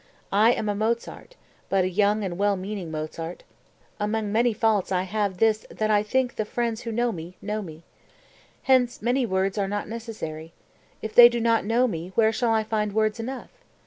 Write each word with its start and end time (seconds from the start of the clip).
I 0.33 0.53
am 0.53 0.67
a 0.67 0.73
Mozart, 0.73 1.35
but 1.69 1.83
a 1.83 1.87
young 1.91 2.23
and 2.23 2.35
well 2.39 2.55
meaning 2.57 2.89
Mozart. 2.89 3.43
Among 3.99 4.31
many 4.31 4.51
faults 4.51 4.91
I 4.91 5.03
have 5.03 5.37
this 5.37 5.63
that 5.69 5.91
I 5.91 6.01
think 6.01 6.31
that 6.31 6.37
the 6.37 6.49
friends 6.49 6.81
who 6.81 6.91
know 6.91 7.11
me, 7.11 7.37
know 7.39 7.61
me. 7.61 7.83
Hence 8.63 9.03
many 9.03 9.27
words 9.27 9.59
are 9.59 9.67
not 9.67 9.87
necessary. 9.87 10.53
If 11.03 11.13
they 11.13 11.29
do 11.29 11.39
not 11.39 11.65
know 11.65 11.87
me 11.87 12.13
where 12.15 12.33
shall 12.33 12.51
I 12.51 12.63
find 12.63 12.93
words 12.93 13.19
enough? 13.19 13.51